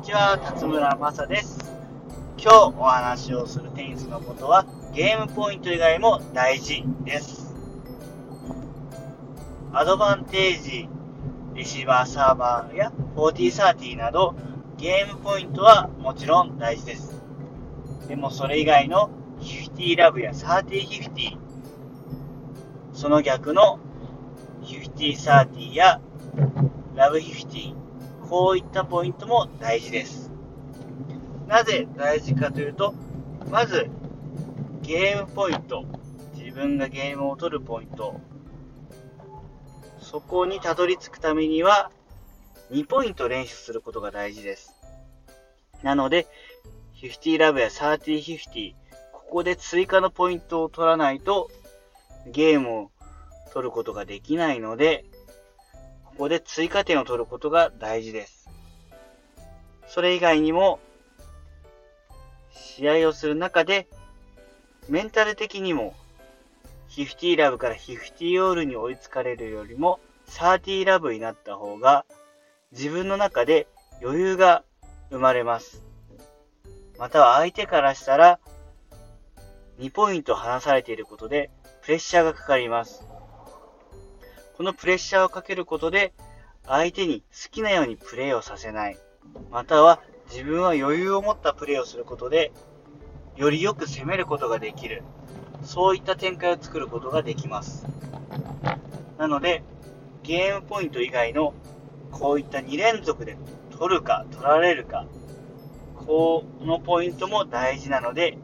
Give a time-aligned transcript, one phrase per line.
[0.00, 1.58] ちは、辰村正です。
[2.38, 4.64] 今日お話をするテニスのことは、
[4.94, 7.54] ゲームポイント以外も大事です。
[9.74, 10.88] アドバンテージ、
[11.54, 14.34] レシーバーサーバーや4030など、
[14.78, 17.22] ゲームポイントはもちろん大事です。
[18.08, 21.36] でもそれ以外の50ラブや3050、
[22.94, 23.78] その逆の
[24.62, 26.00] 5030や
[26.94, 27.89] ラブ50、
[28.30, 30.30] こういったポイントも大事です。
[31.48, 32.94] なぜ大事かというと、
[33.50, 33.90] まず、
[34.82, 35.84] ゲームポイント。
[36.36, 38.20] 自分がゲームを取るポイント。
[39.98, 41.90] そこにたどり着くためには、
[42.70, 44.76] 2ポイント練習することが大事です。
[45.82, 46.28] なので、
[47.02, 48.74] 50ラブや3050、
[49.12, 51.50] ここで追加のポイントを取らないと、
[52.28, 52.90] ゲームを
[53.52, 55.04] 取ることができないので、
[56.20, 58.50] こで追加点を取ることが大事です。
[59.86, 60.78] それ以外にも、
[62.52, 63.88] 試合をする中で、
[64.90, 65.94] メンタル的にも、
[66.90, 72.04] 50ラブから50オールに追いつかれるよりも、30ラブになった方が、
[72.72, 73.66] 自分の中で
[74.02, 74.62] 余裕が
[75.08, 75.82] 生まれます。
[76.98, 78.40] または相手からしたら、
[79.78, 83.09] 2ポイント離されていることで、プレッシャーがかかります。
[84.60, 86.12] このプレッシャーをかけることで、
[86.66, 88.98] 相手に好きなようにプレーをさせない。
[89.50, 92.52] または自分は余裕を持ったプレーをすることで、
[93.36, 95.02] よりよく攻めることができる。
[95.62, 97.86] そういった展開を作ることができます。
[99.16, 99.62] なので、
[100.24, 101.54] ゲームポイント以外の
[102.12, 103.38] こういった2連続で
[103.78, 105.06] 取るか取られるか、
[106.06, 108.36] このポイントも大事なので、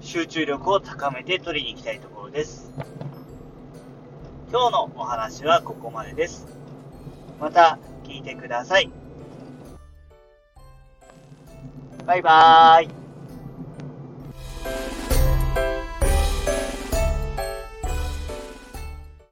[0.00, 2.72] 集中力を高めて取りに行きたいところです。
[4.50, 6.46] 今日のお話はここまでです。
[7.38, 8.90] また聞いてください。
[12.06, 13.07] バイバーイ。